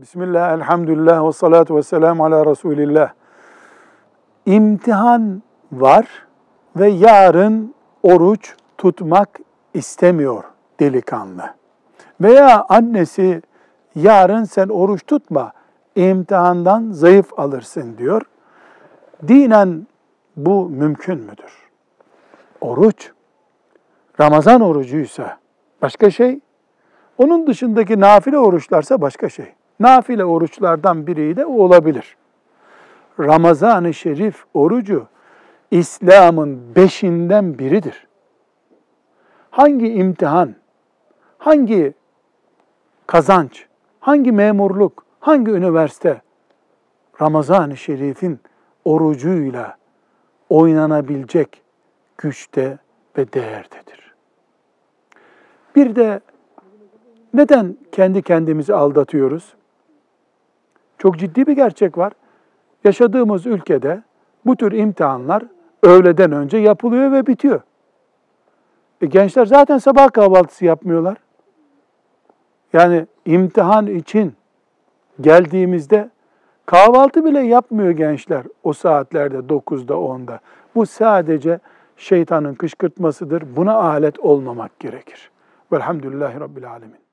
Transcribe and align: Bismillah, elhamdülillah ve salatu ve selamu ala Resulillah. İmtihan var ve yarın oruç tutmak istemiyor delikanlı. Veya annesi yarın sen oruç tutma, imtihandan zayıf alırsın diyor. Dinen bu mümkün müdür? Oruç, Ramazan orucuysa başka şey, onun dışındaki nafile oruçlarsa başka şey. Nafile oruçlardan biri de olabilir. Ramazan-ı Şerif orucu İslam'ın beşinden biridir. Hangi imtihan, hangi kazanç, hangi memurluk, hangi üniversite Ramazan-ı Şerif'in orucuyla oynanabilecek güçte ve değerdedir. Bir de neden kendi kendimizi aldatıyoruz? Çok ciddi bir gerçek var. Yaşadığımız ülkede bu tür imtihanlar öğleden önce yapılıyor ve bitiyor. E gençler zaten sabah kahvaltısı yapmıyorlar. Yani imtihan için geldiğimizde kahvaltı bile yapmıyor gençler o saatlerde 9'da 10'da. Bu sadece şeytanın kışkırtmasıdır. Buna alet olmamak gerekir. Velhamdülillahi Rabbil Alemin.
Bismillah, 0.00 0.52
elhamdülillah 0.52 1.26
ve 1.28 1.32
salatu 1.32 1.76
ve 1.76 1.82
selamu 1.82 2.24
ala 2.24 2.46
Resulillah. 2.46 3.12
İmtihan 4.46 5.42
var 5.72 6.06
ve 6.76 6.88
yarın 6.88 7.74
oruç 8.02 8.54
tutmak 8.78 9.28
istemiyor 9.74 10.44
delikanlı. 10.80 11.54
Veya 12.20 12.66
annesi 12.68 13.42
yarın 13.94 14.44
sen 14.44 14.68
oruç 14.68 15.06
tutma, 15.06 15.52
imtihandan 15.96 16.90
zayıf 16.90 17.38
alırsın 17.38 17.98
diyor. 17.98 18.22
Dinen 19.28 19.86
bu 20.36 20.68
mümkün 20.68 21.18
müdür? 21.18 21.68
Oruç, 22.60 23.12
Ramazan 24.20 24.60
orucuysa 24.60 25.38
başka 25.82 26.10
şey, 26.10 26.40
onun 27.18 27.46
dışındaki 27.46 28.00
nafile 28.00 28.38
oruçlarsa 28.38 29.00
başka 29.00 29.28
şey. 29.28 29.54
Nafile 29.80 30.24
oruçlardan 30.24 31.06
biri 31.06 31.36
de 31.36 31.46
olabilir. 31.46 32.16
Ramazan-ı 33.20 33.94
Şerif 33.94 34.44
orucu 34.54 35.06
İslam'ın 35.70 36.74
beşinden 36.76 37.58
biridir. 37.58 38.06
Hangi 39.50 39.92
imtihan, 39.92 40.54
hangi 41.38 41.94
kazanç, 43.06 43.66
hangi 44.00 44.32
memurluk, 44.32 45.04
hangi 45.20 45.50
üniversite 45.50 46.22
Ramazan-ı 47.20 47.76
Şerif'in 47.76 48.40
orucuyla 48.84 49.76
oynanabilecek 50.48 51.62
güçte 52.18 52.78
ve 53.18 53.32
değerdedir. 53.32 54.14
Bir 55.76 55.96
de 55.96 56.20
neden 57.34 57.76
kendi 57.92 58.22
kendimizi 58.22 58.74
aldatıyoruz? 58.74 59.54
Çok 61.00 61.18
ciddi 61.18 61.46
bir 61.46 61.52
gerçek 61.52 61.98
var. 61.98 62.12
Yaşadığımız 62.84 63.46
ülkede 63.46 64.02
bu 64.46 64.56
tür 64.56 64.72
imtihanlar 64.72 65.42
öğleden 65.82 66.32
önce 66.32 66.58
yapılıyor 66.58 67.12
ve 67.12 67.26
bitiyor. 67.26 67.60
E 69.00 69.06
gençler 69.06 69.46
zaten 69.46 69.78
sabah 69.78 70.12
kahvaltısı 70.12 70.64
yapmıyorlar. 70.64 71.16
Yani 72.72 73.06
imtihan 73.26 73.86
için 73.86 74.34
geldiğimizde 75.20 76.10
kahvaltı 76.66 77.24
bile 77.24 77.40
yapmıyor 77.40 77.90
gençler 77.90 78.42
o 78.62 78.72
saatlerde 78.72 79.36
9'da 79.36 79.94
10'da. 79.94 80.40
Bu 80.74 80.86
sadece 80.86 81.58
şeytanın 81.96 82.54
kışkırtmasıdır. 82.54 83.56
Buna 83.56 83.74
alet 83.74 84.20
olmamak 84.20 84.78
gerekir. 84.78 85.30
Velhamdülillahi 85.72 86.40
Rabbil 86.40 86.70
Alemin. 86.70 87.09